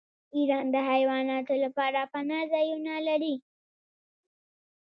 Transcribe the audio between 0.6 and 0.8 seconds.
د